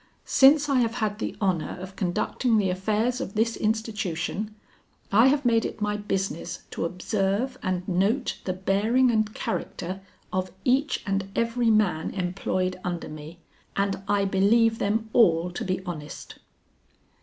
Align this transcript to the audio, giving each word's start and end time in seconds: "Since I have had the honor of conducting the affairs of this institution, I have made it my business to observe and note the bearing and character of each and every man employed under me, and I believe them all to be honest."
"Since 0.25 0.67
I 0.67 0.79
have 0.79 0.95
had 0.95 1.19
the 1.19 1.35
honor 1.39 1.77
of 1.79 1.95
conducting 1.95 2.57
the 2.57 2.71
affairs 2.71 3.21
of 3.21 3.35
this 3.35 3.55
institution, 3.55 4.55
I 5.11 5.27
have 5.27 5.45
made 5.45 5.63
it 5.63 5.79
my 5.79 5.95
business 5.95 6.63
to 6.71 6.85
observe 6.85 7.55
and 7.61 7.87
note 7.87 8.39
the 8.45 8.53
bearing 8.53 9.11
and 9.11 9.31
character 9.35 10.01
of 10.33 10.51
each 10.65 11.03
and 11.05 11.29
every 11.35 11.69
man 11.69 12.09
employed 12.15 12.79
under 12.83 13.09
me, 13.09 13.41
and 13.75 14.01
I 14.07 14.25
believe 14.25 14.79
them 14.79 15.07
all 15.13 15.51
to 15.51 15.63
be 15.63 15.83
honest." 15.85 16.39